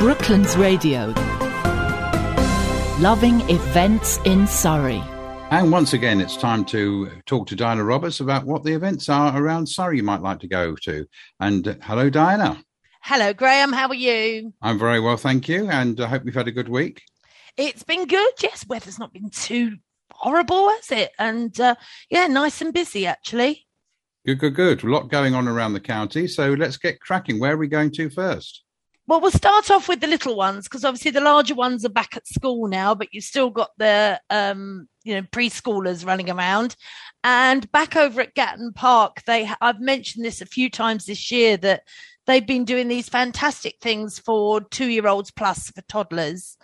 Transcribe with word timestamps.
Brooklands 0.00 0.56
Radio. 0.56 1.12
Loving 3.00 3.42
events 3.50 4.18
in 4.24 4.46
Surrey. 4.46 5.02
And 5.50 5.70
once 5.70 5.92
again, 5.92 6.22
it's 6.22 6.38
time 6.38 6.64
to 6.66 7.10
talk 7.26 7.46
to 7.48 7.54
Diana 7.54 7.84
Roberts 7.84 8.20
about 8.20 8.46
what 8.46 8.64
the 8.64 8.72
events 8.72 9.10
are 9.10 9.38
around 9.38 9.66
Surrey 9.66 9.98
you 9.98 10.02
might 10.02 10.22
like 10.22 10.40
to 10.40 10.48
go 10.48 10.74
to. 10.84 11.04
And 11.38 11.68
uh, 11.68 11.74
hello, 11.82 12.08
Diana. 12.08 12.64
Hello, 13.02 13.34
Graham. 13.34 13.74
How 13.74 13.88
are 13.88 13.94
you? 13.94 14.54
I'm 14.62 14.78
very 14.78 15.00
well, 15.00 15.18
thank 15.18 15.50
you. 15.50 15.68
And 15.68 16.00
I 16.00 16.06
hope 16.06 16.22
you've 16.24 16.34
had 16.34 16.48
a 16.48 16.52
good 16.52 16.70
week. 16.70 17.02
It's 17.58 17.82
been 17.82 18.06
good. 18.06 18.32
Yes, 18.42 18.66
weather's 18.66 18.98
not 18.98 19.12
been 19.12 19.28
too 19.28 19.76
horrible, 20.12 20.70
has 20.70 20.90
it? 20.92 21.10
And 21.18 21.60
uh, 21.60 21.74
yeah, 22.08 22.26
nice 22.26 22.62
and 22.62 22.72
busy, 22.72 23.06
actually. 23.06 23.66
Good, 24.24 24.38
good, 24.38 24.54
good. 24.54 24.82
A 24.82 24.88
lot 24.88 25.10
going 25.10 25.34
on 25.34 25.46
around 25.46 25.74
the 25.74 25.80
county. 25.80 26.26
So 26.26 26.54
let's 26.54 26.78
get 26.78 27.00
cracking. 27.00 27.38
Where 27.38 27.52
are 27.52 27.58
we 27.58 27.68
going 27.68 27.90
to 27.90 28.08
first? 28.08 28.62
Well, 29.10 29.20
we'll 29.20 29.32
start 29.32 29.72
off 29.72 29.88
with 29.88 30.00
the 30.00 30.06
little 30.06 30.36
ones 30.36 30.68
because 30.68 30.84
obviously 30.84 31.10
the 31.10 31.20
larger 31.20 31.56
ones 31.56 31.84
are 31.84 31.88
back 31.88 32.16
at 32.16 32.28
school 32.28 32.68
now, 32.68 32.94
but 32.94 33.08
you've 33.10 33.24
still 33.24 33.50
got 33.50 33.70
the 33.76 34.20
um, 34.30 34.88
you 35.02 35.16
know 35.16 35.22
preschoolers 35.22 36.06
running 36.06 36.30
around. 36.30 36.76
And 37.24 37.68
back 37.72 37.96
over 37.96 38.20
at 38.20 38.34
Gatton 38.34 38.72
Park, 38.72 39.24
they 39.26 39.50
I've 39.60 39.80
mentioned 39.80 40.24
this 40.24 40.40
a 40.40 40.46
few 40.46 40.70
times 40.70 41.06
this 41.06 41.32
year 41.32 41.56
that 41.56 41.82
they've 42.28 42.46
been 42.46 42.64
doing 42.64 42.86
these 42.86 43.08
fantastic 43.08 43.78
things 43.80 44.20
for 44.20 44.60
two 44.60 44.86
year 44.86 45.08
olds 45.08 45.32
plus 45.32 45.70
for 45.70 45.82
toddlers 45.88 46.56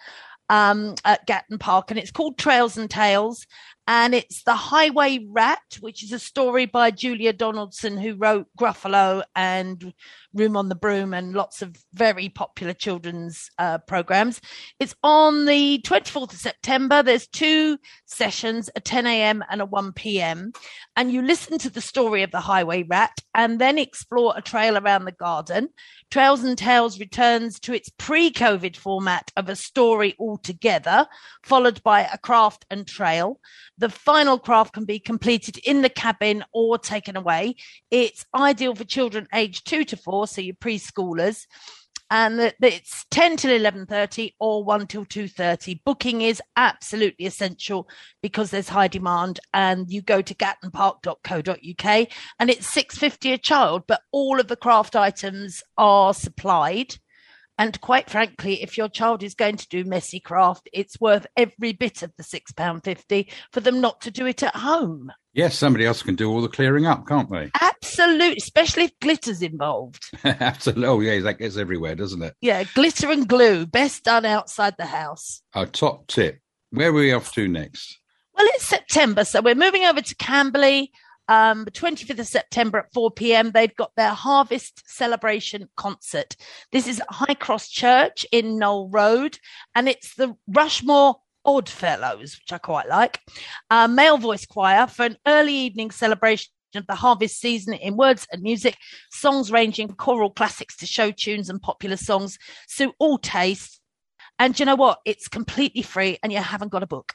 um, 0.48 0.94
at 1.04 1.26
Gatton 1.26 1.58
Park, 1.58 1.90
and 1.90 1.98
it's 1.98 2.12
called 2.12 2.38
Trails 2.38 2.78
and 2.78 2.88
Tales 2.88 3.44
and 3.88 4.14
it's 4.14 4.42
The 4.42 4.54
Highway 4.54 5.24
Rat, 5.28 5.78
which 5.80 6.02
is 6.02 6.12
a 6.12 6.18
story 6.18 6.66
by 6.66 6.90
Julia 6.90 7.32
Donaldson, 7.32 7.96
who 7.96 8.14
wrote 8.14 8.48
Gruffalo 8.58 9.22
and 9.34 9.92
Room 10.36 10.56
on 10.56 10.68
the 10.68 10.74
Broom 10.74 11.14
and 11.14 11.34
lots 11.34 11.62
of 11.62 11.76
very 11.92 12.28
popular 12.28 12.72
children's 12.72 13.50
uh, 13.58 13.78
programs. 13.78 14.40
It's 14.78 14.94
on 15.02 15.46
the 15.46 15.80
24th 15.84 16.32
of 16.32 16.38
September. 16.38 17.02
There's 17.02 17.26
two 17.26 17.78
sessions, 18.04 18.70
a 18.76 18.80
10 18.80 19.06
a.m. 19.06 19.42
and 19.50 19.60
a 19.60 19.66
1 19.66 19.92
p.m. 19.92 20.52
And 20.96 21.10
you 21.10 21.22
listen 21.22 21.58
to 21.58 21.70
the 21.70 21.80
story 21.80 22.22
of 22.22 22.30
the 22.30 22.40
Highway 22.40 22.82
Rat 22.82 23.18
and 23.34 23.58
then 23.58 23.78
explore 23.78 24.34
a 24.36 24.42
trail 24.42 24.78
around 24.78 25.04
the 25.04 25.12
garden. 25.12 25.68
Trails 26.10 26.44
and 26.44 26.56
Tales 26.56 27.00
returns 27.00 27.58
to 27.60 27.74
its 27.74 27.90
pre 27.98 28.30
COVID 28.30 28.76
format 28.76 29.32
of 29.36 29.48
a 29.48 29.56
story 29.56 30.14
altogether, 30.18 31.06
followed 31.42 31.82
by 31.82 32.02
a 32.02 32.18
craft 32.18 32.64
and 32.70 32.86
trail. 32.86 33.40
The 33.78 33.90
final 33.90 34.38
craft 34.38 34.72
can 34.72 34.84
be 34.84 34.98
completed 34.98 35.58
in 35.58 35.82
the 35.82 35.90
cabin 35.90 36.44
or 36.52 36.78
taken 36.78 37.16
away. 37.16 37.56
It's 37.90 38.24
ideal 38.34 38.74
for 38.74 38.84
children 38.84 39.26
aged 39.34 39.66
two 39.66 39.84
to 39.84 39.96
four, 39.96 40.25
so 40.26 40.40
your 40.40 40.54
preschoolers. 40.54 41.46
And 42.08 42.54
it's 42.62 43.04
10 43.10 43.36
till 43.36 43.58
11.30 43.58 44.34
or 44.38 44.62
1 44.62 44.86
till 44.86 45.04
2.30 45.04 45.80
booking 45.84 46.22
is 46.22 46.40
absolutely 46.56 47.26
essential 47.26 47.88
because 48.22 48.50
there's 48.50 48.68
high 48.68 48.86
demand 48.86 49.40
and 49.52 49.90
you 49.90 50.02
go 50.02 50.22
to 50.22 50.34
gattonpark.co.uk 50.34 52.08
and 52.38 52.50
it's 52.50 52.72
6.50 52.72 53.34
a 53.34 53.38
child 53.38 53.82
but 53.88 54.02
all 54.12 54.38
of 54.38 54.46
the 54.46 54.54
craft 54.56 54.94
items 54.94 55.64
are 55.76 56.14
supplied. 56.14 56.94
And 57.58 57.80
quite 57.80 58.10
frankly, 58.10 58.62
if 58.62 58.76
your 58.76 58.88
child 58.88 59.22
is 59.22 59.34
going 59.34 59.56
to 59.56 59.68
do 59.68 59.84
messy 59.84 60.20
craft, 60.20 60.68
it's 60.72 61.00
worth 61.00 61.26
every 61.36 61.72
bit 61.72 62.02
of 62.02 62.12
the 62.16 62.22
£6.50 62.22 63.32
for 63.50 63.60
them 63.60 63.80
not 63.80 64.02
to 64.02 64.10
do 64.10 64.26
it 64.26 64.42
at 64.42 64.54
home. 64.54 65.10
Yes, 65.36 65.54
somebody 65.54 65.84
else 65.84 66.02
can 66.02 66.14
do 66.14 66.30
all 66.30 66.40
the 66.40 66.48
clearing 66.48 66.86
up, 66.86 67.06
can't 67.06 67.30
they? 67.30 67.50
Absolutely, 67.60 68.38
especially 68.38 68.84
if 68.84 68.98
glitter's 69.00 69.42
involved. 69.42 70.02
Absolutely. 70.24 70.86
Oh, 70.86 71.00
yeah, 71.00 71.20
that 71.20 71.38
gets 71.38 71.58
everywhere, 71.58 71.94
doesn't 71.94 72.22
it? 72.22 72.34
Yeah, 72.40 72.64
glitter 72.74 73.10
and 73.10 73.28
glue, 73.28 73.66
best 73.66 74.04
done 74.04 74.24
outside 74.24 74.76
the 74.78 74.86
house. 74.86 75.42
Our 75.52 75.66
top 75.66 76.06
tip. 76.06 76.40
Where 76.70 76.88
are 76.88 76.92
we 76.92 77.12
off 77.12 77.32
to 77.34 77.46
next? 77.48 77.98
Well, 78.34 78.46
it's 78.54 78.64
September, 78.64 79.24
so 79.24 79.42
we're 79.42 79.54
moving 79.54 79.84
over 79.84 80.00
to 80.00 80.16
Camberley 80.16 80.90
um, 81.28 81.66
25th 81.66 82.18
of 82.18 82.26
September 82.26 82.78
at 82.78 82.92
4 82.94 83.10
p.m. 83.10 83.50
They've 83.50 83.76
got 83.76 83.92
their 83.96 84.14
harvest 84.14 84.84
celebration 84.86 85.68
concert. 85.76 86.36
This 86.72 86.86
is 86.86 87.00
at 87.00 87.10
High 87.10 87.34
Cross 87.34 87.68
Church 87.68 88.24
in 88.32 88.58
Knoll 88.58 88.88
Road, 88.88 89.38
and 89.74 89.86
it's 89.86 90.14
the 90.14 90.34
Rushmoor 90.50 91.16
Odd 91.46 91.68
Fellows, 91.68 92.38
which 92.38 92.52
I 92.52 92.58
quite 92.58 92.88
like, 92.88 93.20
uh, 93.70 93.88
male 93.88 94.18
voice 94.18 94.44
choir 94.44 94.86
for 94.86 95.04
an 95.04 95.16
early 95.26 95.54
evening 95.54 95.90
celebration 95.90 96.50
of 96.74 96.86
the 96.86 96.94
harvest 96.94 97.40
season 97.40 97.74
in 97.74 97.96
words 97.96 98.26
and 98.32 98.42
music, 98.42 98.76
songs 99.10 99.50
ranging 99.50 99.88
choral 99.88 100.30
classics 100.30 100.76
to 100.76 100.86
show 100.86 101.10
tunes 101.10 101.48
and 101.48 101.62
popular 101.62 101.96
songs 101.96 102.38
suit 102.68 102.92
all 102.98 103.18
tastes. 103.18 103.80
And 104.38 104.58
you 104.58 104.66
know 104.66 104.74
what? 104.74 104.98
It's 105.06 105.28
completely 105.28 105.82
free 105.82 106.18
and 106.22 106.32
you 106.32 106.38
haven't 106.38 106.72
got 106.72 106.82
a 106.82 106.86
book. 106.86 107.14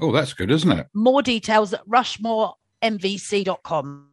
Oh, 0.00 0.12
that's 0.12 0.32
good, 0.32 0.50
isn't 0.50 0.72
it? 0.72 0.88
More 0.94 1.22
details 1.22 1.72
at 1.72 1.86
Rushmoor 1.86 2.54
mvc.com. 2.82 4.11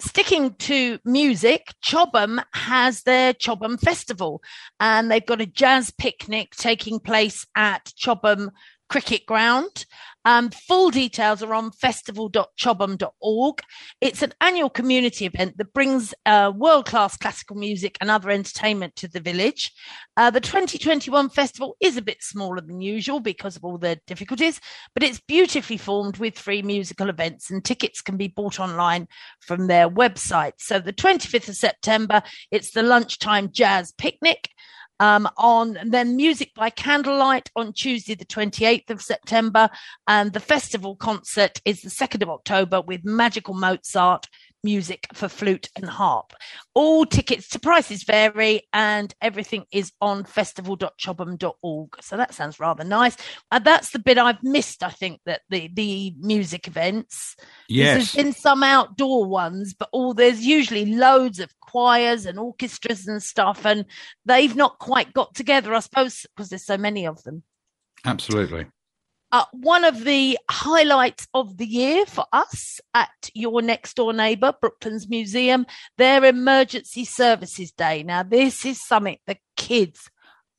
Sticking 0.00 0.54
to 0.54 0.98
music, 1.04 1.74
Chobham 1.84 2.42
has 2.54 3.02
their 3.02 3.34
Chobham 3.34 3.78
Festival 3.78 4.42
and 4.80 5.10
they've 5.10 5.26
got 5.26 5.42
a 5.42 5.46
jazz 5.46 5.90
picnic 5.90 6.56
taking 6.56 7.00
place 7.00 7.46
at 7.54 7.92
Chobham 7.98 8.50
Cricket 8.88 9.26
Ground. 9.26 9.84
Um, 10.24 10.50
full 10.50 10.90
details 10.90 11.42
are 11.42 11.54
on 11.54 11.72
festival.chobham.org. 11.72 13.62
It's 14.00 14.22
an 14.22 14.34
annual 14.40 14.70
community 14.70 15.26
event 15.26 15.56
that 15.56 15.72
brings 15.72 16.14
uh, 16.26 16.52
world 16.54 16.86
class 16.86 17.16
classical 17.16 17.56
music 17.56 17.96
and 18.00 18.10
other 18.10 18.30
entertainment 18.30 18.96
to 18.96 19.08
the 19.08 19.20
village. 19.20 19.72
Uh, 20.16 20.30
the 20.30 20.40
2021 20.40 21.30
festival 21.30 21.76
is 21.80 21.96
a 21.96 22.02
bit 22.02 22.22
smaller 22.22 22.60
than 22.60 22.80
usual 22.80 23.20
because 23.20 23.56
of 23.56 23.64
all 23.64 23.78
the 23.78 23.98
difficulties, 24.06 24.60
but 24.94 25.02
it's 25.02 25.20
beautifully 25.26 25.78
formed 25.78 26.18
with 26.18 26.38
free 26.38 26.62
musical 26.62 27.08
events 27.08 27.50
and 27.50 27.64
tickets 27.64 28.02
can 28.02 28.16
be 28.16 28.28
bought 28.28 28.60
online 28.60 29.08
from 29.40 29.66
their 29.66 29.88
website. 29.88 30.52
So 30.58 30.78
the 30.78 30.92
25th 30.92 31.48
of 31.48 31.56
September, 31.56 32.22
it's 32.50 32.72
the 32.72 32.82
lunchtime 32.82 33.50
jazz 33.52 33.92
picnic 33.92 34.50
um, 35.00 35.28
on 35.38 35.78
then 35.84 36.14
music 36.14 36.52
by 36.54 36.70
candlelight 36.70 37.50
on 37.56 37.72
Tuesday, 37.72 38.14
the 38.14 38.26
28th 38.26 38.90
of 38.90 39.02
September. 39.02 39.68
And 40.06 40.32
the 40.32 40.40
festival 40.40 40.94
concert 40.94 41.60
is 41.64 41.80
the 41.80 41.88
2nd 41.88 42.22
of 42.22 42.28
October 42.28 42.82
with 42.82 43.04
Magical 43.04 43.54
Mozart 43.54 44.28
music 44.62 45.06
for 45.14 45.28
flute 45.28 45.68
and 45.76 45.86
harp. 45.86 46.32
All 46.74 47.06
tickets 47.06 47.48
to 47.50 47.58
prices 47.58 48.04
vary 48.04 48.62
and 48.72 49.14
everything 49.20 49.64
is 49.72 49.92
on 50.00 50.24
festival.chobham.org. 50.24 51.96
So 52.00 52.16
that 52.16 52.34
sounds 52.34 52.60
rather 52.60 52.84
nice. 52.84 53.16
Uh, 53.50 53.58
that's 53.58 53.90
the 53.90 53.98
bit 53.98 54.18
I've 54.18 54.42
missed, 54.42 54.82
I 54.82 54.90
think, 54.90 55.20
that 55.26 55.42
the, 55.48 55.70
the 55.72 56.14
music 56.18 56.66
events. 56.66 57.36
Yes. 57.68 57.96
There's 57.96 58.24
been 58.24 58.32
some 58.32 58.62
outdoor 58.62 59.26
ones, 59.26 59.74
but 59.74 59.88
all 59.92 60.14
there's 60.14 60.44
usually 60.44 60.86
loads 60.86 61.40
of 61.40 61.58
choirs 61.60 62.26
and 62.26 62.38
orchestras 62.38 63.06
and 63.06 63.22
stuff, 63.22 63.64
and 63.64 63.84
they've 64.24 64.56
not 64.56 64.78
quite 64.78 65.12
got 65.12 65.34
together, 65.34 65.74
I 65.74 65.80
suppose, 65.80 66.26
because 66.34 66.48
there's 66.50 66.66
so 66.66 66.78
many 66.78 67.06
of 67.06 67.22
them. 67.22 67.42
Absolutely. 68.04 68.66
Uh, 69.32 69.44
one 69.52 69.84
of 69.84 70.04
the 70.04 70.36
highlights 70.50 71.28
of 71.34 71.56
the 71.56 71.66
year 71.66 72.04
for 72.04 72.24
us 72.32 72.80
at 72.94 73.30
your 73.32 73.62
next 73.62 73.94
door 73.94 74.12
neighbour, 74.12 74.52
Brooklands 74.60 75.08
Museum, 75.08 75.66
their 75.98 76.24
Emergency 76.24 77.04
Services 77.04 77.70
Day. 77.70 78.02
Now, 78.02 78.24
this 78.24 78.64
is 78.64 78.84
something 78.84 79.18
the 79.26 79.38
kids 79.56 80.10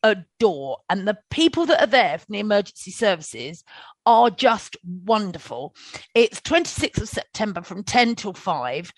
adore, 0.03 0.77
and 0.89 1.05
the 1.05 1.17
people 1.29 1.65
that 1.65 1.81
are 1.81 1.87
there 1.87 2.17
from 2.17 2.33
the 2.33 2.39
emergency 2.39 2.91
services 2.91 3.63
are 4.05 4.29
just 4.29 4.77
wonderful. 4.83 5.75
It's 6.15 6.39
26th 6.41 7.01
of 7.01 7.09
September 7.09 7.61
from 7.61 7.83
10 7.83 8.15
till 8.15 8.33
5 8.33 8.91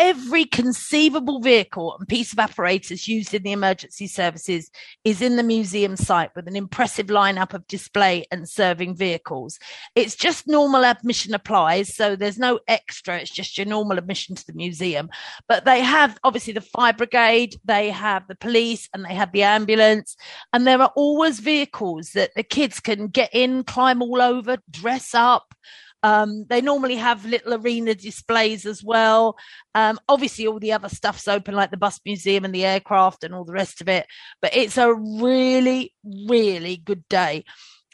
every 0.00 0.46
conceivable 0.46 1.40
vehicle 1.40 1.94
and 1.98 2.08
piece 2.08 2.32
of 2.32 2.38
apparatus 2.38 3.06
used 3.06 3.34
in 3.34 3.42
the 3.42 3.52
emergency 3.52 4.06
services 4.06 4.70
is 5.04 5.20
in 5.20 5.36
the 5.36 5.42
museum 5.42 5.94
site 5.94 6.34
with 6.34 6.48
an 6.48 6.56
impressive 6.56 7.08
lineup 7.08 7.52
of 7.52 7.66
display 7.66 8.24
and 8.32 8.48
serving 8.48 8.96
vehicles. 8.96 9.58
It's 9.94 10.16
just 10.16 10.48
normal 10.48 10.86
admission 10.86 11.34
applies, 11.34 11.94
so 11.94 12.16
there's 12.16 12.38
no 12.38 12.60
extra, 12.66 13.18
it's 13.18 13.30
just 13.30 13.58
your 13.58 13.66
normal 13.66 13.98
admission 13.98 14.34
to 14.36 14.46
the 14.46 14.54
museum. 14.54 15.10
But 15.46 15.66
they 15.66 15.80
have 15.80 16.18
obviously 16.24 16.54
the 16.54 16.62
fire 16.62 16.94
brigade, 16.94 17.60
they 17.66 17.90
have 17.90 18.26
the 18.26 18.36
police, 18.36 18.88
and 18.94 19.04
they 19.04 19.14
have 19.14 19.32
the 19.32 19.42
ambulance, 19.42 20.16
and 20.54 20.66
there 20.66 20.80
are 20.80 20.92
always 20.96 21.40
vehicles 21.40 22.12
that 22.12 22.30
the 22.34 22.42
kids 22.42 22.80
can 22.80 23.08
get 23.08 23.28
in, 23.34 23.64
climb 23.64 24.00
all 24.00 24.22
over, 24.22 24.56
dress 24.70 25.14
up. 25.14 25.54
Um, 26.02 26.46
they 26.48 26.60
normally 26.60 26.96
have 26.96 27.24
little 27.26 27.54
arena 27.54 27.94
displays 27.94 28.64
as 28.66 28.82
well. 28.82 29.36
Um, 29.74 29.98
obviously, 30.08 30.46
all 30.46 30.58
the 30.58 30.72
other 30.72 30.88
stuff's 30.88 31.28
open, 31.28 31.54
like 31.54 31.70
the 31.70 31.76
bus 31.76 32.00
museum 32.04 32.44
and 32.44 32.54
the 32.54 32.64
aircraft 32.64 33.24
and 33.24 33.34
all 33.34 33.44
the 33.44 33.52
rest 33.52 33.80
of 33.80 33.88
it. 33.88 34.06
But 34.40 34.56
it's 34.56 34.78
a 34.78 34.94
really, 34.94 35.94
really 36.04 36.76
good 36.76 37.06
day. 37.08 37.44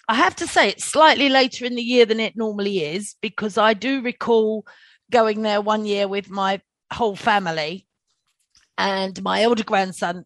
I 0.08 0.14
have 0.14 0.36
to 0.36 0.46
say, 0.46 0.68
it's 0.68 0.84
slightly 0.84 1.28
later 1.28 1.64
in 1.64 1.74
the 1.74 1.82
year 1.82 2.06
than 2.06 2.20
it 2.20 2.36
normally 2.36 2.84
is 2.84 3.16
because 3.20 3.58
I 3.58 3.74
do 3.74 4.02
recall 4.02 4.64
going 5.10 5.42
there 5.42 5.60
one 5.60 5.84
year 5.84 6.06
with 6.06 6.30
my 6.30 6.60
whole 6.92 7.16
family 7.16 7.86
and 8.78 9.20
my 9.22 9.44
older 9.44 9.64
grandson 9.64 10.24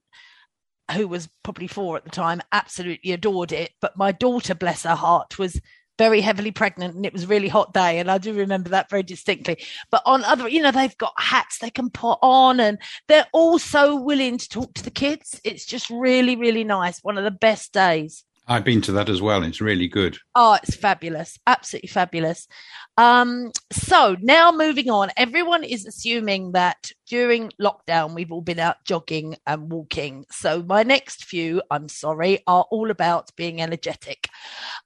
who 0.92 1.08
was 1.08 1.28
probably 1.42 1.66
four 1.66 1.96
at 1.96 2.04
the 2.04 2.10
time, 2.10 2.42
absolutely 2.52 3.12
adored 3.12 3.52
it. 3.52 3.70
But 3.80 3.96
my 3.96 4.12
daughter, 4.12 4.54
bless 4.54 4.82
her 4.82 4.94
heart, 4.94 5.38
was 5.38 5.60
very 6.00 6.22
heavily 6.22 6.50
pregnant 6.50 6.94
and 6.94 7.04
it 7.04 7.12
was 7.12 7.24
a 7.24 7.26
really 7.26 7.46
hot 7.46 7.74
day 7.74 7.98
and 7.98 8.10
i 8.10 8.16
do 8.16 8.32
remember 8.32 8.70
that 8.70 8.88
very 8.88 9.02
distinctly 9.02 9.62
but 9.90 10.00
on 10.06 10.24
other 10.24 10.48
you 10.48 10.62
know 10.62 10.70
they've 10.70 10.96
got 10.96 11.12
hats 11.18 11.58
they 11.58 11.68
can 11.68 11.90
put 11.90 12.18
on 12.22 12.58
and 12.58 12.78
they're 13.06 13.26
all 13.34 13.58
so 13.58 14.00
willing 14.00 14.38
to 14.38 14.48
talk 14.48 14.72
to 14.72 14.82
the 14.82 14.90
kids 14.90 15.38
it's 15.44 15.66
just 15.66 15.90
really 15.90 16.36
really 16.36 16.64
nice 16.64 17.00
one 17.04 17.18
of 17.18 17.24
the 17.24 17.30
best 17.30 17.74
days 17.74 18.24
I've 18.48 18.64
been 18.64 18.80
to 18.80 18.92
that 18.92 19.08
as 19.08 19.22
well. 19.22 19.44
It's 19.44 19.60
really 19.60 19.86
good. 19.86 20.18
Oh, 20.34 20.58
it's 20.60 20.74
fabulous. 20.74 21.38
Absolutely 21.46 21.86
fabulous. 21.86 22.48
Um, 22.96 23.52
so 23.70 24.16
now 24.20 24.50
moving 24.50 24.90
on, 24.90 25.10
everyone 25.16 25.62
is 25.62 25.86
assuming 25.86 26.50
that 26.52 26.90
during 27.10 27.50
lockdown 27.60 28.14
we've 28.14 28.30
all 28.30 28.40
been 28.40 28.60
out 28.60 28.76
jogging 28.84 29.36
and 29.44 29.70
walking. 29.70 30.24
So 30.30 30.62
my 30.62 30.84
next 30.84 31.24
few, 31.24 31.60
I'm 31.68 31.88
sorry, 31.88 32.38
are 32.46 32.64
all 32.70 32.90
about 32.90 33.34
being 33.36 33.60
energetic. 33.60 34.28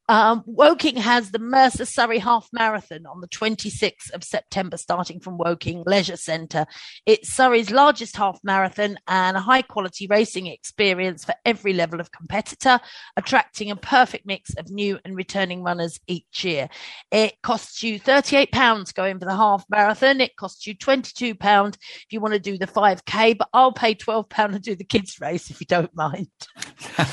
Um, 0.08 0.42
Woking 0.46 0.96
has 0.96 1.30
the 1.30 1.38
Mercer 1.38 1.84
Surrey 1.84 2.18
Half 2.18 2.48
Marathon 2.52 3.06
on 3.06 3.20
the 3.20 3.28
26th 3.28 4.12
of 4.12 4.24
September, 4.24 4.76
starting 4.76 5.20
from 5.20 5.38
Woking 5.38 5.82
Leisure 5.86 6.16
Centre. 6.16 6.66
It's 7.06 7.32
Surrey's 7.32 7.70
largest 7.70 8.16
half 8.16 8.38
marathon 8.42 8.98
and 9.06 9.36
a 9.36 9.40
high 9.40 9.62
quality 9.62 10.06
racing 10.06 10.46
experience 10.46 11.24
for 11.24 11.34
every 11.44 11.72
level 11.72 12.00
of 12.00 12.10
competitor, 12.10 12.80
attracting 13.16 13.70
a 13.70 13.76
perfect 13.76 14.26
mix 14.26 14.54
of 14.54 14.70
new 14.70 14.98
and 15.04 15.16
returning 15.16 15.62
runners 15.62 15.98
each 16.06 16.44
year. 16.44 16.68
It 17.10 17.34
costs 17.42 17.82
you 17.82 17.98
£38 17.98 18.94
going 18.94 19.18
for 19.18 19.24
the 19.24 19.36
half 19.36 19.64
marathon. 19.70 20.20
It 20.20 20.36
costs 20.36 20.66
you 20.66 20.74
£22 20.74 21.74
if 21.74 22.12
you 22.14 22.20
want 22.20 22.32
to 22.32 22.40
do 22.40 22.56
the 22.56 22.66
5K, 22.66 23.36
but 23.36 23.48
I'll 23.52 23.72
pay 23.72 23.94
£12 23.94 24.32
and 24.38 24.62
do 24.62 24.74
the 24.74 24.84
kids' 24.84 25.20
race 25.20 25.50
if 25.50 25.60
you 25.60 25.66
don't 25.66 25.94
mind. 25.94 26.28
well, 26.98 27.06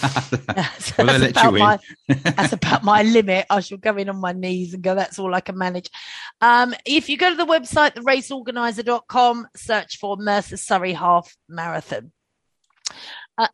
that's, 0.48 0.92
about 0.98 1.54
my, 1.54 1.80
that's 2.08 2.54
about 2.54 2.84
my 2.84 3.04
limit. 3.04 3.46
I 3.50 3.60
shall 3.60 3.78
go 3.78 3.98
in 3.98 4.08
on 4.08 4.22
my 4.22 4.32
knees 4.32 4.74
and 4.74 4.82
go, 4.82 4.96
that's 4.96 5.20
all 5.20 5.34
I 5.34 5.42
can 5.42 5.58
manage. 5.58 5.90
Um, 6.40 6.74
if 6.86 7.10
you 7.10 7.18
go 7.18 7.30
to 7.30 7.36
the 7.36 7.46
website, 7.46 7.96
theraceorganizer.com, 7.96 9.48
search 9.58 9.98
for 9.98 10.16
Mercer 10.18 10.58
Surrey 10.58 10.94
Half 10.94 11.36
Marathon 11.50 12.12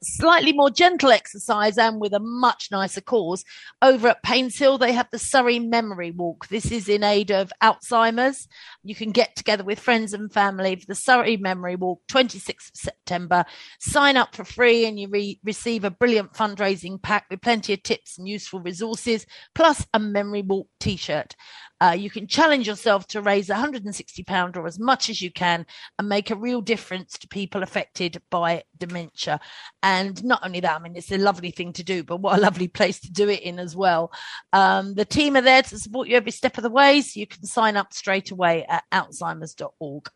slightly 0.01 0.53
more 0.53 0.69
gentle 0.69 1.11
exercise 1.11 1.77
and 1.77 1.99
with 1.99 2.13
a 2.13 2.19
much 2.19 2.69
nicer 2.71 3.01
cause. 3.01 3.43
Over 3.81 4.09
at 4.09 4.23
Painshill, 4.23 4.79
they 4.79 4.91
have 4.91 5.09
the 5.11 5.19
Surrey 5.19 5.59
Memory 5.59 6.11
Walk. 6.11 6.47
This 6.47 6.71
is 6.71 6.89
in 6.89 7.03
aid 7.03 7.31
of 7.31 7.51
Alzheimer's. 7.61 8.47
You 8.83 8.95
can 8.95 9.11
get 9.11 9.35
together 9.35 9.63
with 9.63 9.79
friends 9.79 10.13
and 10.13 10.31
family 10.31 10.75
for 10.75 10.85
the 10.87 10.95
Surrey 10.95 11.37
Memory 11.37 11.75
Walk, 11.75 12.01
26th 12.09 12.69
of 12.69 12.75
September. 12.75 13.45
Sign 13.79 14.17
up 14.17 14.35
for 14.35 14.43
free 14.43 14.85
and 14.85 14.99
you 14.99 15.07
re- 15.09 15.39
receive 15.43 15.83
a 15.83 15.91
brilliant 15.91 16.33
fundraising 16.33 17.01
pack 17.01 17.25
with 17.29 17.41
plenty 17.41 17.73
of 17.73 17.83
tips 17.83 18.17
and 18.17 18.27
useful 18.27 18.59
resources, 18.59 19.25
plus 19.55 19.85
a 19.93 19.99
Memory 19.99 20.41
Walk 20.41 20.67
t-shirt. 20.79 21.35
Uh, 21.79 21.95
you 21.97 22.09
can 22.09 22.27
challenge 22.27 22.67
yourself 22.67 23.07
to 23.07 23.21
raise 23.21 23.47
£160 23.49 24.55
or 24.55 24.67
as 24.67 24.79
much 24.79 25.09
as 25.09 25.21
you 25.21 25.31
can 25.31 25.65
and 25.99 26.09
make 26.09 26.31
a 26.31 26.35
real 26.35 26.61
difference 26.61 27.17
to 27.17 27.27
people 27.27 27.63
affected 27.63 28.21
by 28.31 28.63
dementia. 28.77 29.39
And 29.83 30.23
not 30.23 30.41
only 30.43 30.59
that, 30.61 30.75
I 30.75 30.79
mean, 30.79 30.95
it's 30.95 31.11
a 31.11 31.17
lovely 31.17 31.51
thing 31.51 31.73
to 31.73 31.83
do, 31.83 32.03
but 32.03 32.17
what 32.21 32.37
a 32.37 32.41
lovely 32.41 32.67
place 32.67 32.99
to 33.01 33.11
do 33.11 33.29
it 33.29 33.41
in 33.41 33.59
as 33.59 33.75
well. 33.75 34.11
Um, 34.53 34.95
the 34.95 35.05
team 35.05 35.35
are 35.35 35.41
there 35.41 35.61
to 35.61 35.79
support 35.79 36.07
you 36.07 36.15
every 36.15 36.31
step 36.31 36.57
of 36.57 36.63
the 36.63 36.69
way, 36.69 37.01
so 37.01 37.19
you 37.19 37.27
can 37.27 37.43
sign 37.45 37.77
up 37.77 37.93
straight 37.93 38.31
away 38.31 38.65
at 38.65 38.83
alzheimers.org. 38.91 40.09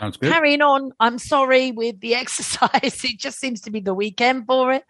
Sounds 0.00 0.16
good. 0.16 0.32
Carrying 0.32 0.62
on, 0.62 0.92
I'm 0.98 1.18
sorry 1.18 1.72
with 1.72 2.00
the 2.00 2.14
exercise. 2.24 3.04
It 3.04 3.18
just 3.18 3.38
seems 3.38 3.60
to 3.62 3.70
be 3.70 3.80
the 3.80 3.92
weekend 3.92 4.46
for 4.46 4.72
it. 4.72 4.84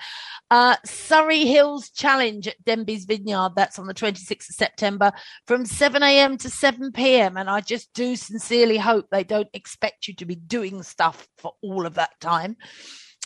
Uh, 0.52 0.76
Surrey 0.84 1.46
Hills 1.46 1.90
Challenge 1.90 2.46
at 2.46 2.64
Denbies 2.64 3.08
Vineyard. 3.08 3.50
That's 3.56 3.80
on 3.80 3.88
the 3.88 3.94
26th 3.94 4.50
of 4.50 4.54
September 4.54 5.10
from 5.48 5.66
7 5.66 6.00
a.m. 6.04 6.38
to 6.38 6.48
7 6.48 6.92
p.m. 6.92 7.36
And 7.36 7.50
I 7.50 7.60
just 7.60 7.92
do 7.92 8.14
sincerely 8.14 8.78
hope 8.78 9.06
they 9.10 9.24
don't 9.24 9.48
expect 9.52 10.06
you 10.06 10.14
to 10.14 10.24
be 10.24 10.36
doing 10.36 10.80
stuff 10.84 11.26
for 11.38 11.54
all 11.60 11.86
of 11.86 11.94
that 11.94 12.10
time. 12.20 12.56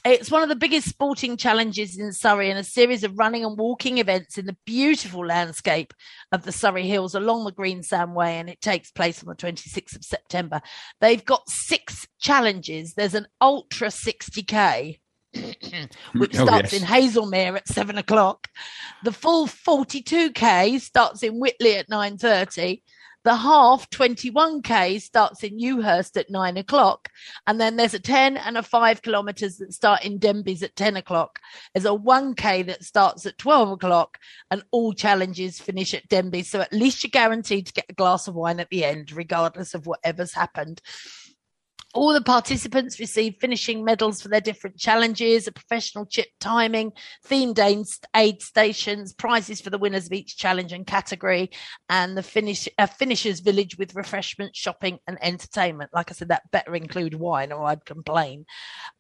It's 0.05 0.31
one 0.31 0.43
of 0.43 0.51
the 0.51 0.57
biggest 0.57 0.87
sporting 0.87 1.39
challenges 1.39 1.99
in 1.99 2.13
Surrey 2.13 2.51
and 2.51 2.59
a 2.59 2.65
series 2.65 3.05
of 3.05 3.19
running 3.19 3.43
and 3.43 3.57
walking 3.57 3.97
events 3.97 4.37
in 4.37 4.45
the 4.45 4.57
beautiful 4.67 5.25
landscape 5.25 5.95
of 6.31 6.45
the 6.45 6.53
Surrey 6.53 6.87
Hills 6.87 7.15
along 7.15 7.45
the 7.45 7.53
Greensand 7.53 8.13
Way. 8.13 8.39
And 8.39 8.51
it 8.51 8.61
takes 8.61 8.91
place 8.91 9.23
on 9.23 9.29
the 9.29 9.35
26th 9.35 9.97
of 9.97 10.05
September. 10.05 10.61
They've 11.01 11.25
got 11.25 11.49
six 11.49 12.07
challenges. 12.21 12.93
There's 12.93 13.15
an 13.15 13.29
ultra 13.41 13.89
60K. 13.89 14.99
Mm-hmm. 15.35 16.21
which 16.21 16.39
oh, 16.39 16.45
starts 16.45 16.73
yes. 16.73 16.81
in 16.81 16.87
Haslemere 16.87 17.57
at 17.57 17.67
seven 17.67 17.99
o'clock. 17.99 18.47
The 19.03 19.11
full 19.11 19.49
42k 19.49 20.81
starts 20.81 21.25
in 21.25 21.41
Witley 21.41 21.75
at 21.77 21.89
9:30. 21.89 22.83
The 23.25 23.37
half 23.37 23.89
21k 23.89 25.01
starts 25.01 25.43
in 25.43 25.59
Ewhurst 25.59 26.19
at 26.19 26.29
nine 26.29 26.59
o'clock. 26.59 27.09
And 27.47 27.59
then 27.59 27.77
there's 27.77 27.95
a 27.95 27.99
10 27.99 28.37
and 28.37 28.59
a 28.59 28.63
five 28.63 29.01
kilometers 29.01 29.57
that 29.57 29.73
start 29.73 30.05
in 30.05 30.19
Denbies 30.19 30.63
at 30.63 30.77
10 30.77 30.99
o'clock. 30.99 31.39
There's 31.73 31.87
a 31.87 31.89
1k 31.89 32.67
that 32.67 32.85
starts 32.85 33.25
at 33.25 33.39
12 33.39 33.73
o'clock 33.73 34.19
and 34.51 34.63
all 34.73 34.93
challenges 34.93 35.59
finish 35.59 35.95
at 35.95 36.07
Denby. 36.09 36.43
So 36.43 36.61
at 36.61 36.73
least 36.73 37.03
you're 37.03 37.11
guaranteed 37.11 37.67
to 37.67 37.73
get 37.73 37.87
a 37.89 37.95
glass 37.95 38.29
of 38.29 38.35
wine 38.35 38.61
at 38.61 38.69
the 38.69 38.85
end, 38.85 39.11
regardless 39.11 39.73
of 39.73 39.87
whatever's 39.87 40.35
happened. 40.35 40.83
All 41.95 42.13
the 42.13 42.21
participants 42.21 42.99
receive 42.99 43.37
finishing 43.41 43.85
medals 43.85 44.21
for 44.21 44.27
their 44.27 44.41
different 44.41 44.77
challenges, 44.77 45.47
a 45.47 45.53
professional 45.53 46.07
chip 46.07 46.27
timing, 46.41 46.93
themed 47.25 47.59
aid 48.17 48.43
stations, 48.43 49.13
prizes 49.13 49.61
for 49.61 49.71
the 49.71 49.79
winners 49.79 50.07
of 50.07 50.13
each 50.13 50.37
challenge 50.37 50.73
and 50.73 50.87
category, 50.87 51.51
and 51.89 52.17
the 52.17 52.23
finish 52.23 52.69
a 52.79 52.89
finishers 52.89 53.39
village 53.39 53.79
with 53.79 53.95
refreshment, 53.95 54.57
shopping, 54.57 54.99
and 55.07 55.19
entertainment. 55.23 55.91
Like 55.95 56.11
I 56.11 56.15
said, 56.15 56.29
that 56.29 56.51
better 56.51 56.75
include 56.75 57.15
wine, 57.15 57.53
or 57.53 57.65
I'd 57.65 57.85
complain. 57.85 58.45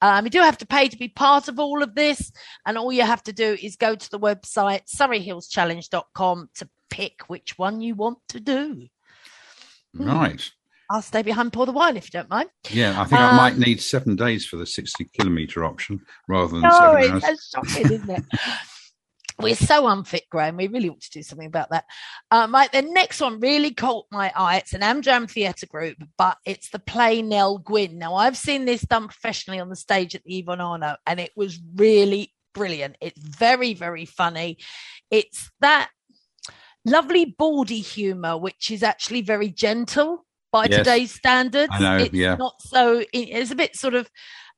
Um, 0.00 0.25
you 0.26 0.31
do 0.31 0.40
have 0.40 0.58
to 0.58 0.67
pay 0.67 0.88
to 0.88 0.97
be 0.97 1.08
part 1.08 1.49
of 1.49 1.58
all 1.58 1.82
of 1.82 1.97
this, 1.97 2.31
and 2.64 2.79
all 2.79 2.93
you 2.93 3.02
have 3.02 3.25
to 3.25 3.32
do 3.32 3.56
is 3.61 3.75
go 3.75 3.97
to 3.97 4.11
the 4.11 4.20
website 4.20 4.82
surreyhillschallenge.com 4.94 6.50
to 6.55 6.69
pick 6.90 7.23
which 7.26 7.58
one 7.58 7.81
you 7.81 7.97
want 7.97 8.19
to 8.29 8.38
do. 8.38 8.87
Right. 9.94 10.49
I'll 10.94 11.02
stay 11.02 11.23
behind, 11.23 11.52
pour 11.52 11.67
the 11.67 11.73
wine 11.73 11.96
if 11.96 12.05
you 12.05 12.12
don't 12.12 12.31
mind. 12.31 12.50
Yeah, 12.70 13.00
I 13.00 13.02
think 13.05 13.20
um, 13.20 13.35
I 13.35 13.37
might 13.37 13.58
need 13.58 13.82
seven 13.82 14.14
days 14.14 14.46
for 14.46 14.55
the 14.55 14.64
60 14.64 15.06
kilometre 15.06 15.64
option 15.64 16.00
rather 16.29 16.46
than 16.46 16.61
no, 16.61 16.70
seven 16.70 17.11
hours. 17.11 17.25
It's 17.26 17.50
shocking, 17.50 17.92
isn't 17.92 18.11
it? 18.11 18.25
We're 19.40 19.57
so 19.57 19.88
unfit, 19.88 20.23
Graham. 20.30 20.57
We 20.57 20.69
really 20.69 20.88
ought 20.88 21.00
to 21.00 21.11
do 21.11 21.25
something 21.25 21.49
about 21.49 21.71
that. 21.71 21.83
Um, 22.30 22.54
right, 22.54 22.71
the 22.71 22.83
next 22.83 23.21
one 23.21 23.40
really 23.40 23.73
caught 23.73 24.07
my 24.12 24.33
eye. 24.37 24.59
It's 24.59 24.73
an 24.73 24.83
Amdram 24.83 25.28
theatre 25.28 25.66
group, 25.66 25.97
but 26.16 26.37
it's 26.47 26.71
the 26.71 26.78
play 26.78 27.23
Nell 27.23 27.59
Gwynn. 27.59 27.99
Now, 27.99 28.14
I've 28.14 28.37
seen 28.37 28.64
this 28.64 28.83
done 28.83 29.09
professionally 29.09 29.59
on 29.59 29.71
the 29.71 29.76
stage 29.76 30.14
at 30.14 30.23
the 30.23 30.38
Yvonne 30.38 30.61
Arnaud, 30.61 30.99
and 31.09 31.19
it 31.19 31.33
was 31.35 31.59
really 31.75 32.33
brilliant. 32.54 32.99
It's 33.00 33.21
very, 33.21 33.75
very 33.75 34.04
funny. 34.04 34.59
It's 35.11 35.50
that 35.59 35.90
lovely 36.85 37.25
bawdy 37.25 37.80
humour, 37.80 38.38
which 38.38 38.71
is 38.71 38.85
actually 38.85 39.23
very 39.23 39.49
gentle 39.49 40.25
by 40.54 40.66
yes. 40.70 40.78
today's 40.78 41.12
standards. 41.12 41.73
I 41.73 41.80
know, 41.80 41.96
it's 41.96 42.14
yeah. 42.14 42.37
not 42.37 42.62
so 42.62 43.02
it's 43.12 43.50
a 43.50 43.56
bit 43.56 43.75
sort 43.75 43.94
of 43.94 44.08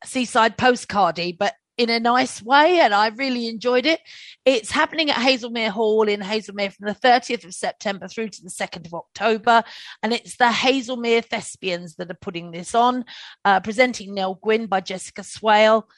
seaside 0.05 0.59
postcardy, 0.59 1.37
but 1.37 1.55
in 1.79 1.89
a 1.89 1.99
nice 1.99 2.43
way, 2.43 2.81
and 2.81 2.93
I 2.93 3.09
really 3.09 3.49
enjoyed 3.49 3.87
it. 3.87 4.01
It's 4.45 4.71
happening 4.71 5.09
at 5.09 5.17
Haslemere 5.17 5.71
Hall 5.71 6.07
in 6.07 6.21
Haslemere 6.21 6.73
from 6.73 6.89
the 6.89 6.95
30th 6.95 7.47
of 7.47 7.55
September 7.55 8.09
through 8.09 8.29
to 8.29 8.43
the 8.43 8.51
2nd 8.51 8.87
of 8.87 8.93
October, 8.93 9.65
and 10.03 10.13
it's 10.13 10.37
the 10.37 10.45
Haslemere 10.45 11.25
Thespians 11.25 11.97
that 11.97 12.11
are 12.11 12.19
putting 12.21 12.51
this 12.51 12.75
on, 12.75 13.07
uh, 13.47 13.61
presenting 13.61 14.15
Nell 14.15 14.35
Gwynn 14.35 14.67
by 14.67 14.83
Jessica 14.83 15.25
Swale 15.25 15.89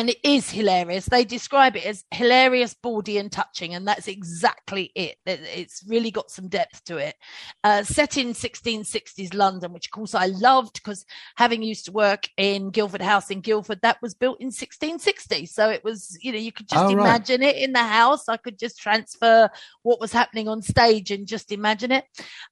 and 0.00 0.08
it 0.08 0.16
is 0.24 0.48
hilarious. 0.48 1.04
They 1.04 1.26
describe 1.26 1.76
it 1.76 1.84
as 1.84 2.04
hilarious, 2.10 2.72
bawdy, 2.72 3.18
and 3.18 3.30
touching, 3.30 3.74
and 3.74 3.86
that's 3.86 4.08
exactly 4.08 4.90
it. 4.94 5.18
It's 5.26 5.84
really 5.86 6.10
got 6.10 6.30
some 6.30 6.48
depth 6.48 6.84
to 6.84 6.96
it. 6.96 7.16
Uh, 7.64 7.82
set 7.82 8.16
in 8.16 8.28
1660s 8.28 9.34
London, 9.34 9.74
which 9.74 9.88
of 9.88 9.90
course 9.90 10.14
I 10.14 10.24
loved 10.24 10.76
because 10.82 11.04
having 11.36 11.62
used 11.62 11.84
to 11.84 11.92
work 11.92 12.26
in 12.38 12.70
Guildford 12.70 13.02
House 13.02 13.30
in 13.30 13.42
Guildford, 13.42 13.80
that 13.82 14.00
was 14.00 14.14
built 14.14 14.40
in 14.40 14.46
1660. 14.46 15.44
So 15.44 15.68
it 15.68 15.84
was, 15.84 16.16
you 16.22 16.32
know, 16.32 16.38
you 16.38 16.50
could 16.50 16.70
just 16.70 16.86
oh, 16.86 16.88
imagine 16.88 17.42
right. 17.42 17.54
it 17.54 17.62
in 17.62 17.74
the 17.74 17.80
house. 17.80 18.26
I 18.26 18.38
could 18.38 18.58
just 18.58 18.78
transfer 18.78 19.50
what 19.82 20.00
was 20.00 20.12
happening 20.12 20.48
on 20.48 20.62
stage 20.62 21.10
and 21.10 21.26
just 21.26 21.52
imagine 21.52 21.92
it. 21.92 22.06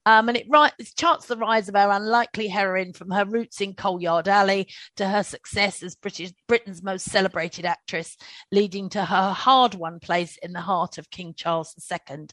Um, 0.05 0.29
and 0.29 0.37
it, 0.37 0.45
right, 0.51 0.73
it 0.79 0.91
charts 0.99 1.25
the 1.25 1.37
rise 1.39 1.71
of 1.71 1.77
our 1.77 1.93
unlikely 1.93 2.49
heroine 2.49 2.93
from 2.93 3.11
her 3.11 3.25
roots 3.25 3.63
in 3.63 3.73
Coal 3.73 4.03
Yard 4.03 4.29
Alley 4.29 4.69
to 4.97 5.09
her 5.09 5.23
success 5.23 5.83
as 5.83 5.97
British 5.97 6.33
Britain's 6.47 6.83
most 6.83 7.11
celebrated 7.11 7.38
celebrated 7.39 7.65
actress, 7.65 8.17
leading 8.51 8.89
to 8.91 9.05
her 9.05 9.33
hard 9.33 9.75
won 9.75 10.01
place 10.01 10.37
in 10.43 10.53
the 10.53 10.61
heart 10.61 10.99
of 10.99 11.11
King 11.11 11.35
Charles 11.37 11.75
II. 11.91 12.27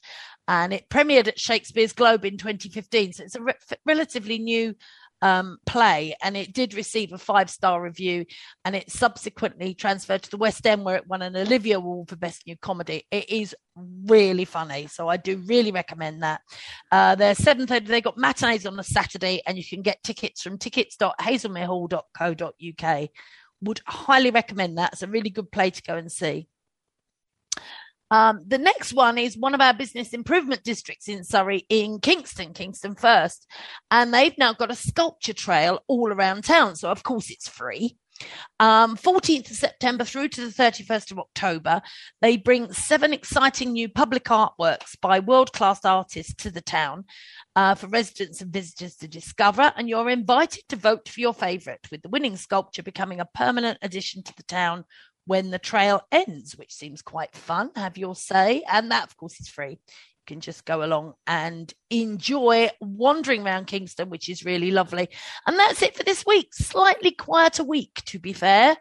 And 0.47 0.74
it 0.74 0.89
premiered 0.89 1.27
at 1.27 1.39
Shakespeare's 1.39 1.93
Globe 1.93 2.25
in 2.25 2.38
2015. 2.38 3.13
So 3.13 3.24
it's 3.24 3.35
a 3.35 3.41
re- 3.41 3.53
relatively 3.85 4.39
new 4.39 4.75
um, 5.21 5.57
play, 5.65 6.13
and 6.21 6.35
it 6.35 6.51
did 6.53 6.74
receive 6.74 7.13
a 7.13 7.17
five 7.17 7.50
star 7.50 7.81
review, 7.81 8.25
and 8.63 8.75
it 8.75 8.91
subsequently 8.91 9.74
transferred 9.74 10.21
to 10.24 10.29
the 10.29 10.38
West 10.38 10.67
End 10.67 10.83
where 10.83 10.97
it 10.97 11.07
won 11.07 11.21
an 11.21 11.38
Olivier 11.38 11.75
Award 11.75 12.09
for 12.09 12.15
Best 12.15 12.45
New 12.45 12.57
Comedy. 12.57 13.05
It 13.12 13.29
is 13.29 13.55
really 14.05 14.45
funny, 14.45 14.88
so 14.88 15.07
I 15.07 15.17
do 15.17 15.41
really 15.47 15.71
recommend 15.71 16.24
that. 16.24 16.41
Uh, 16.91 17.15
they're 17.15 17.33
seven 17.33 17.65
thirty. 17.65 17.88
They 17.88 18.01
got 18.01 18.17
matinees 18.17 18.65
on 18.65 18.79
a 18.79 18.83
Saturday, 18.83 19.41
and 19.47 19.57
you 19.57 19.63
can 19.63 19.81
get 19.81 20.03
tickets 20.03 20.41
from 20.41 20.57
tickets.haslemerehall.co.uk. 20.57 23.09
Would 23.62 23.81
highly 23.88 24.31
recommend 24.31 24.77
that. 24.77 24.93
It's 24.93 25.03
a 25.03 25.07
really 25.07 25.29
good 25.29 25.51
play 25.51 25.69
to 25.69 25.81
go 25.83 25.95
and 25.95 26.12
see. 26.12 26.47
Um, 28.12 28.41
the 28.45 28.59
next 28.59 28.93
one 28.93 29.17
is 29.17 29.38
one 29.38 29.55
of 29.55 29.62
our 29.62 29.74
business 29.74 30.13
improvement 30.13 30.63
districts 30.63 31.07
in 31.07 31.24
Surrey, 31.24 31.65
in 31.69 32.00
Kingston, 32.00 32.53
Kingston 32.53 32.95
First. 32.95 33.47
And 33.89 34.13
they've 34.13 34.38
now 34.38 34.53
got 34.53 34.71
a 34.71 34.75
sculpture 34.75 35.33
trail 35.33 35.79
all 35.88 36.12
around 36.12 36.43
town. 36.43 36.75
So, 36.75 36.89
of 36.89 37.03
course, 37.03 37.31
it's 37.31 37.50
free. 37.50 37.97
Um, 38.60 38.95
14th 38.95 39.51
of 39.51 39.57
September 39.57 40.03
through 40.03 40.29
to 40.29 40.41
the 40.41 40.63
31st 40.63 41.12
of 41.12 41.19
October, 41.19 41.81
they 42.22 42.38
bring 42.38 42.72
seven 42.72 43.13
exciting 43.13 43.74
new 43.74 43.89
public 43.89 44.25
artworks 44.25 45.00
by 45.01 45.19
world 45.19 45.51
class 45.51 45.84
artists 45.84 46.34
to 46.36 46.50
the 46.50 46.62
town 46.62 47.05
uh, 47.55 47.75
for 47.75 47.88
residents 47.88 48.41
and 48.41 48.53
visitors 48.53 48.95
to 48.98 49.07
discover. 49.07 49.74
And 49.75 49.89
you're 49.89 50.10
invited 50.10 50.63
to 50.69 50.75
vote 50.75 51.10
for 51.10 51.19
your 51.19 51.34
favourite, 51.34 51.91
with 51.91 52.01
the 52.01 52.10
winning 52.10 52.38
sculpture 52.38 52.84
becoming 52.84 53.19
a 53.19 53.25
permanent 53.25 53.79
addition 53.81 54.24
to 54.24 54.36
the 54.36 54.43
town 54.43 54.86
when 55.25 55.50
the 55.50 55.60
trail 55.60 56.01
ends, 56.12 56.55
which 56.55 56.74
seems 56.74 57.01
quite 57.01 57.36
fun. 57.36 57.72
Have 57.75 57.98
your 57.98 58.15
say. 58.15 58.63
And 58.72 58.91
that, 58.91 59.05
of 59.05 59.17
course, 59.17 59.39
is 59.39 59.50
free. 59.50 59.79
Can 60.25 60.41
just 60.41 60.65
go 60.65 60.84
along 60.84 61.13
and 61.27 61.74
enjoy 61.89 62.70
wandering 62.82 63.46
around 63.46 63.67
Kingston, 63.67 64.10
which 64.10 64.29
is 64.29 64.46
really 64.46 64.72
lovely. 64.72 65.10
And 65.48 65.58
that's 65.58 65.82
it 65.82 65.96
for 65.96 66.03
this 66.03 66.25
week. 66.25 66.53
Slightly 66.53 67.12
quieter 67.12 67.63
week, 67.63 68.01
to 68.05 68.20
be 68.20 68.34
fair. 68.34 68.77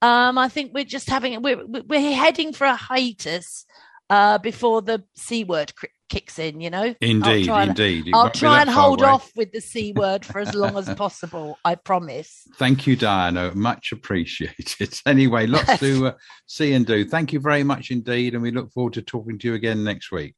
Um, 0.00 0.38
I 0.38 0.48
think 0.48 0.72
we're 0.74 0.84
just 0.84 1.10
having 1.10 1.40
we're 1.42 1.64
we're 1.66 2.14
heading 2.14 2.52
for 2.52 2.66
a 2.66 2.76
hiatus 2.76 3.64
uh, 4.10 4.38
before 4.38 4.82
the 4.82 5.02
c 5.16 5.44
word 5.44 5.72
kicks 6.08 6.38
in, 6.38 6.60
you 6.60 6.70
know? 6.70 6.94
Indeed, 7.00 7.48
I'll 7.48 7.68
indeed. 7.68 8.10
I'll 8.14 8.30
try 8.30 8.60
and 8.60 8.70
hold 8.70 9.00
away. 9.02 9.10
off 9.10 9.30
with 9.36 9.52
the 9.52 9.60
C 9.60 9.92
word 9.92 10.24
for 10.24 10.40
as 10.40 10.54
long 10.54 10.76
as 10.76 10.92
possible. 10.94 11.58
I 11.64 11.74
promise. 11.74 12.42
Thank 12.56 12.86
you, 12.86 12.96
Diana. 12.96 13.54
Much 13.54 13.92
appreciated. 13.92 15.00
Anyway, 15.06 15.46
lots 15.46 15.78
to 15.78 16.06
uh, 16.08 16.12
see 16.46 16.72
and 16.72 16.86
do. 16.86 17.04
Thank 17.04 17.32
you 17.32 17.40
very 17.40 17.62
much 17.62 17.90
indeed. 17.90 18.34
And 18.34 18.42
we 18.42 18.50
look 18.50 18.72
forward 18.72 18.94
to 18.94 19.02
talking 19.02 19.38
to 19.38 19.48
you 19.48 19.54
again 19.54 19.84
next 19.84 20.10
week. 20.10 20.34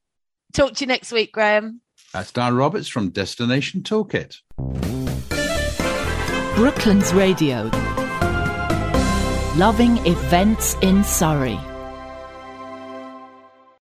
Talk 0.52 0.74
to 0.74 0.80
you 0.80 0.86
next 0.86 1.12
week, 1.12 1.32
Graham. 1.32 1.80
That's 2.12 2.32
Dan 2.32 2.56
Roberts 2.56 2.88
from 2.88 3.10
Destination 3.10 3.82
Toolkit. 3.82 4.38
Brooklands 6.56 7.12
Radio. 7.14 7.70
Loving 9.56 9.98
events 10.06 10.74
in 10.82 11.04
Surrey. 11.04 11.58